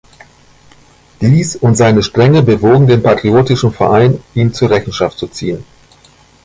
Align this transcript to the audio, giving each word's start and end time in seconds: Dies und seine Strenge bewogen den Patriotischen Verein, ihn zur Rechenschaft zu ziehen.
Dies 1.21 1.55
und 1.55 1.75
seine 1.75 2.01
Strenge 2.01 2.41
bewogen 2.41 2.87
den 2.87 3.03
Patriotischen 3.03 3.71
Verein, 3.71 4.19
ihn 4.33 4.51
zur 4.51 4.71
Rechenschaft 4.71 5.19
zu 5.19 5.27
ziehen. 5.27 5.63